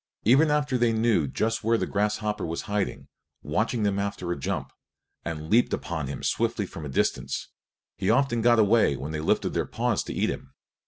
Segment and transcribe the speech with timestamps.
[0.23, 3.07] Even after they knew just where the grasshopper was hiding,
[3.43, 4.73] watching them after a jump,
[5.23, 7.49] and leaped upon him swiftly from a distance,
[7.97, 10.55] he often got away when they lifted their paws to eat him.